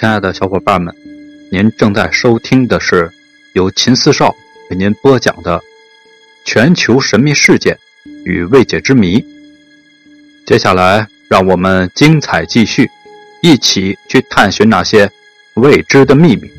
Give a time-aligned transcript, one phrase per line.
[0.00, 0.96] 亲爱的小伙伴们，
[1.52, 3.12] 您正在收听的是
[3.52, 4.34] 由秦四少
[4.70, 5.58] 为您播讲的
[6.42, 7.78] 《全球神秘事件
[8.24, 9.20] 与未解之谜》。
[10.46, 12.88] 接下来，让我们精彩继续，
[13.42, 15.06] 一起去探寻那些
[15.56, 16.50] 未知的秘密。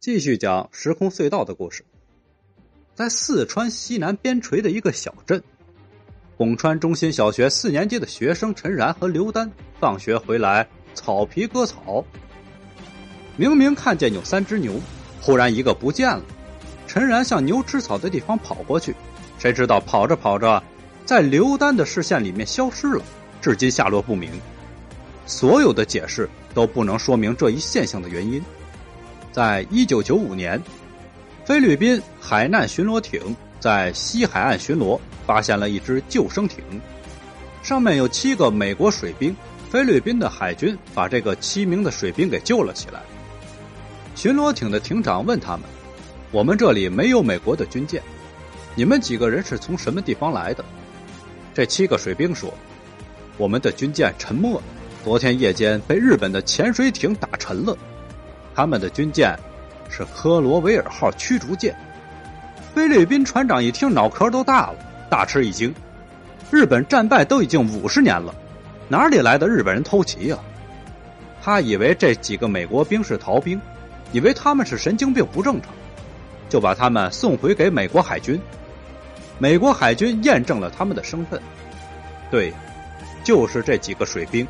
[0.00, 1.84] 继续讲时空隧道的故事。
[2.94, 5.42] 在四川西南边陲的一个小镇，
[6.36, 12.04] 拱川中心小学四年级的学生陈然和刘丹放学回来，草皮割草。
[13.36, 14.80] 明明看见有三只牛，
[15.20, 16.22] 忽然一个不见了。
[16.86, 18.94] 陈然向牛吃草的地方跑过去，
[19.38, 20.62] 谁知道跑着跑着，
[21.04, 23.02] 在刘丹的视线里面消失了，
[23.40, 24.30] 至今下落不明。
[25.26, 28.42] 所有的解释都不能说明这一现象的原因。
[29.30, 30.60] 在一九九五年。
[31.44, 33.20] 菲律宾海难巡逻艇
[33.62, 36.64] 在西海岸巡逻，发现了一只救生艇，
[37.62, 39.32] 上面有七个美国水兵。
[39.70, 43.00] 菲律宾的海军把这个七名的水兵给救了起来。
[44.16, 45.60] 巡逻艇的艇长问他们
[46.32, 48.02] ：“我们这里没有美国的军舰，
[48.74, 50.64] 你们几个人是从什么地方来的？”
[51.54, 52.52] 这七个水兵说
[53.38, 54.62] ：“我们的军舰沉没了，
[55.04, 57.78] 昨天夜间被日本的潜水艇打沉了，
[58.56, 59.38] 他们的军舰。”
[59.88, 61.76] 是科罗维尔号驱逐舰。
[62.74, 64.76] 菲律宾船长一听，脑壳都大了，
[65.10, 65.74] 大吃一惊。
[66.50, 68.34] 日本战败都已经五十年了，
[68.88, 70.38] 哪里来的日本人偷袭呀？
[71.42, 73.60] 他以为这几个美国兵是逃兵，
[74.10, 75.70] 以为他们是神经病不正常，
[76.48, 78.40] 就把他们送回给美国海军。
[79.38, 81.38] 美国海军验证了他们的身份，
[82.30, 82.54] 对，
[83.22, 84.46] 就是这几个水兵。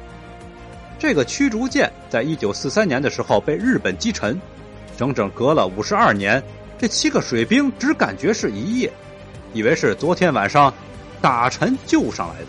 [0.97, 4.41] 这个驱逐舰在一九四三年的时候被日本击沉。
[4.97, 6.41] 整整隔了五十二年，
[6.83, 8.92] 这七个水兵只感觉是一夜，
[9.55, 10.75] 以为是昨天晚上
[11.20, 12.47] 打沉救上来的。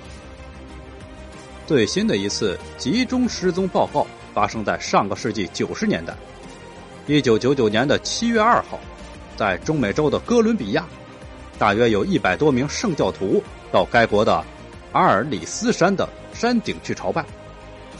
[1.67, 6.15] 最新的一次集中失踪报告发生在上个世纪九十年代，
[7.05, 8.79] 一九九九年的七月二号，
[9.37, 10.83] 在中美洲的哥伦比亚，
[11.59, 13.39] 大约有一百多名圣教徒
[13.71, 14.43] 到该国的
[14.93, 17.23] 阿尔里斯山的山顶去朝拜。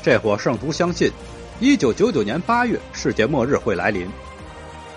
[0.02, 1.12] 这伙圣徒相信，
[1.60, 4.10] 一九九九年八月世界末日会来临。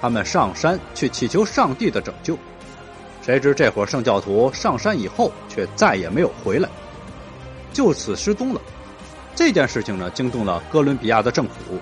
[0.01, 2.39] 他们上山去祈求上帝的拯救，
[3.23, 6.69] 谁知这伙圣教徒上山以后却再也没有回来，
[7.73, 8.61] 就此失踪了。
[9.35, 11.79] 这件事情呢，惊动了哥伦比亚的政府，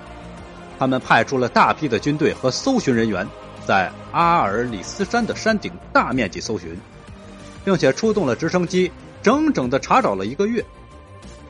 [0.77, 3.27] 他们派出了大批的军队和搜寻人员，
[3.65, 6.77] 在阿尔里斯山的山顶大面积搜寻，
[7.63, 10.63] 并且出动了直升机，整整的查找了一个月，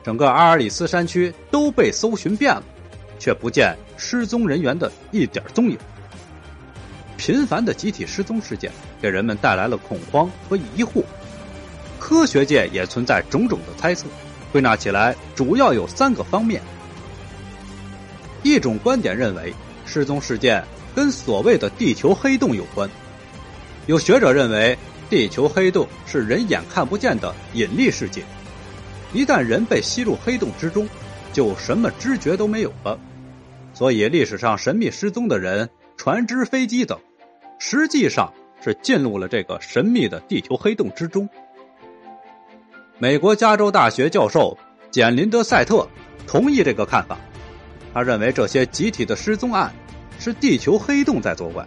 [0.04, 2.62] 整个阿尔里斯山区都被搜寻遍了，
[3.18, 5.78] 却不见失踪人员的一点踪影。
[7.16, 11.02] 频繁的集体失踪事件给人们带来了恐慌和疑惑，
[11.98, 14.06] 科学界也存在种种的猜测，
[14.52, 16.60] 归纳起来主要有三个方面。
[18.42, 19.52] 一种观点认为，
[19.86, 20.62] 失踪事件
[20.94, 22.88] 跟所谓的地球黑洞有关。
[23.86, 24.76] 有学者认为，
[25.08, 28.22] 地球黑洞是人眼看不见的引力世界，
[29.12, 30.88] 一旦人被吸入黑洞之中，
[31.32, 32.98] 就什么知觉都没有了。
[33.74, 35.68] 所以，历史上神秘失踪的人。
[36.06, 36.96] 船只、飞机等，
[37.58, 41.28] 实际上是进入了这个神秘的地球黑洞之中。
[42.96, 44.56] 美国加州大学教授
[44.88, 45.84] 简林德赛特
[46.24, 47.18] 同意这个看法，
[47.92, 49.74] 他认为这些集体的失踪案
[50.20, 51.66] 是地球黑洞在作怪。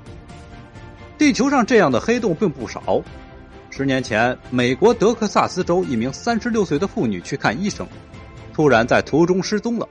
[1.17, 3.03] 地球上这样的黑洞并不少。
[3.69, 7.85] 十年前，美国德克萨斯州一名三十六岁的妇女去看医生，
[8.53, 9.85] 突然在途中失踪了。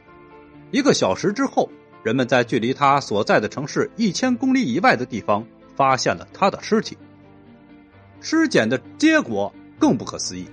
[0.71, 1.71] 一个小时之后。
[2.09, 5.45] 人们在距离他所在的城市一千公里以外的地方
[5.77, 6.97] 发现了他的尸体。
[8.23, 10.47] 尸检的结果更不可思议，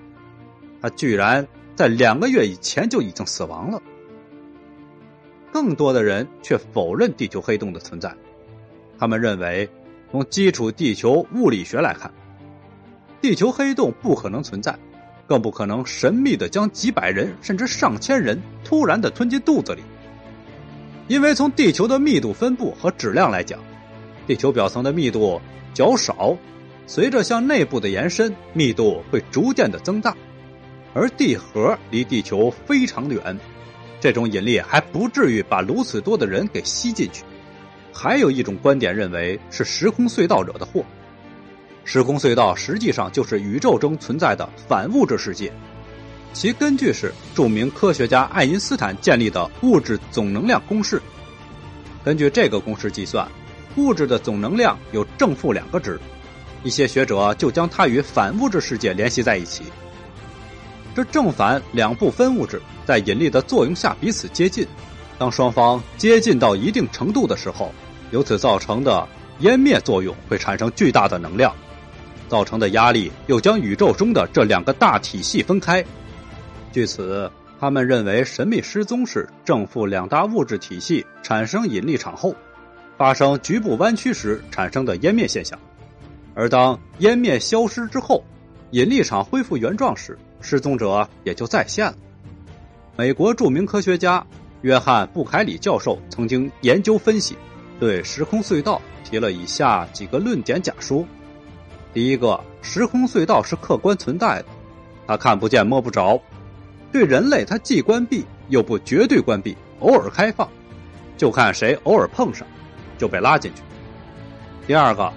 [0.81, 3.81] 他居然在两个月以前就已经死亡了。
[5.53, 8.13] 更多的人却否认地球黑洞的存在，
[8.99, 9.69] 他们认为，
[10.11, 12.11] 从基础地球物理学来看，
[13.22, 14.77] 地球黑洞不可能存在，
[15.25, 19.81] 更不可能神秘的将几百人甚至上千人突然的吞进肚子里。
[21.07, 23.59] 因为从地球的密度分布和质量来讲，
[24.25, 25.40] 地球表层的密度
[25.73, 26.35] 较少，
[26.87, 30.16] 随着向内部的延伸，密度会逐渐的增大，
[30.96, 33.37] 而地核离地球非常远，
[33.99, 37.23] 这种引力还不至于把如此多的人给吸进去。
[37.93, 40.84] 还有一种观点认为是时空隧道惹的祸，
[41.84, 45.53] 时空隧道实际上就是宇宙中存在的反物质世界。
[46.35, 51.02] 其根据是著名科学家爱因斯坦建立的物质总能量公式。
[52.03, 53.26] 根据这个公式计算，
[53.78, 55.97] 物质的总能量有正负两个值。
[56.61, 59.64] 一些学者就将它与反物质世界联系在一起。
[60.93, 64.67] 这正反两部分物质在引力的作用下彼此接近。
[65.17, 67.73] 当双方接近到一定程度的时候，
[68.11, 69.08] 由此造成的
[69.40, 71.55] 湮灭作用会产生巨大的能量，
[72.28, 75.84] 造成的压力又将宇宙中的这两个大体系分开。
[76.75, 82.35] 据此，他们认为神秘失踪是正负两大物质体系产生引力场后，
[82.97, 85.57] 发生局部弯曲时产生的湮灭现象。
[86.33, 88.22] 而当湮灭消失之后，
[88.72, 91.95] 引力场恢复原状时，失踪者也就再现了。
[92.97, 94.22] 美国著名科学家
[94.59, 97.37] 约翰·布凯里教授曾经研究分析，
[97.79, 101.07] 对时空隧道提了以下几个论点假说：
[101.93, 104.45] 第一个，时空隧道是客观存在的，
[105.07, 106.19] 它看不见摸不着；
[106.96, 110.50] 对人类，它既关闭又不绝对关闭，偶尔开放，
[111.18, 112.47] 就看谁偶尔碰上，
[112.97, 113.62] 就被拉进去。
[114.66, 115.12] 第二个。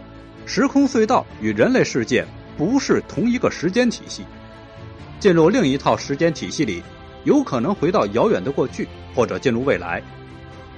[0.44, 2.26] 时空隧道与人类世界
[2.56, 4.24] 不是同一个时间体系，
[5.20, 6.82] 进入另一套时间体系里，
[7.22, 10.02] 有可能回到遥远的过去，或者进入未来，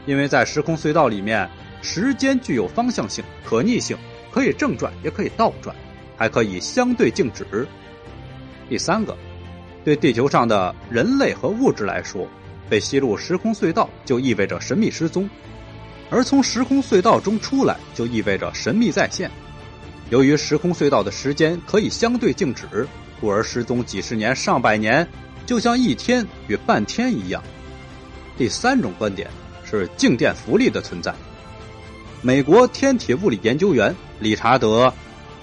[0.04, 1.48] 因为在时空隧道里面，
[1.80, 3.96] 时间具有方向性、可逆性，
[4.30, 5.74] 可以正转也可以倒转，
[6.14, 7.66] 还可以相对静止。
[8.68, 9.16] 第三个，
[9.84, 12.28] 对地球上的人类和物质来说，
[12.68, 15.28] 被吸入时空隧道就意味着神秘失踪，
[16.10, 19.30] 而从时空隧道中出来就意味着神秘再现。
[20.10, 22.86] 由于时空隧道的时间可以相对静止，
[23.20, 25.06] 故而失踪几十年、上百年，
[25.46, 27.42] 就像一天与半天一样。
[28.36, 29.30] 第三种观点
[29.64, 31.14] 是静电浮力的存在。
[32.22, 34.88] 美国天体物理研究员理查德·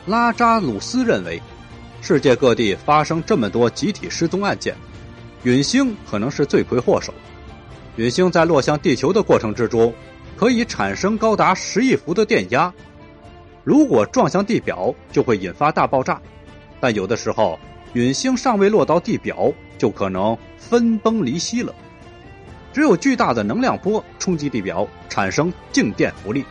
[0.05, 1.41] 拉扎鲁斯认为，
[2.01, 4.75] 世界各地发生这么多集体失踪案件，
[5.44, 7.13] 陨星可能是罪魁祸首。
[7.97, 9.94] 陨星在落向地球的过程之中，
[10.38, 12.71] 可以产生高达十亿伏的电压。
[13.63, 16.21] 如果撞向地表，就会引发大爆炸，
[16.79, 17.59] 但有的时候，
[17.94, 21.73] 陨星尚未落到地表，就可能分崩离析了。
[22.71, 26.45] 只有巨大的能量波冲击地表，产生静电浮力。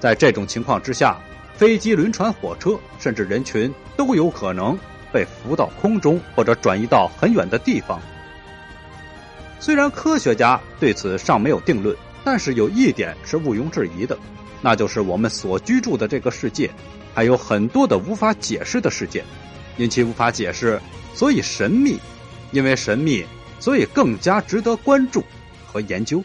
[0.00, 1.16] 在这种情况之下，
[1.58, 4.78] 飞机、轮船、火车，甚至人群都有可能
[5.12, 8.00] 被浮到空中，或者转移到很远的地方。
[9.58, 14.16] 虽然科学家对此尚没有定论，但是有一点是毋庸置疑的。
[14.60, 16.70] 那就是我们所居住的这个世界，
[17.12, 19.24] 还有很多的无法解释的事件，
[19.78, 20.80] 因其无法解释，
[21.12, 21.98] 所以神秘；
[22.52, 23.26] 因为神秘，
[23.58, 25.24] 所以更加值得关注
[25.66, 26.22] 和研究。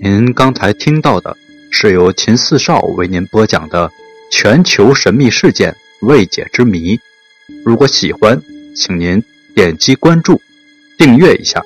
[0.00, 1.36] 您刚才听到的
[1.72, 3.90] 是由秦四少为您播讲的
[4.30, 7.00] 全球神秘事件未解之谜。
[7.64, 8.40] 如果喜欢，
[8.76, 9.20] 请您
[9.56, 10.40] 点击关注、
[10.96, 11.60] 订阅一下，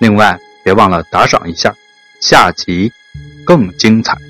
[0.00, 1.74] 另外别忘了打赏一下。
[2.20, 2.92] 下集。
[3.48, 4.27] 更精彩。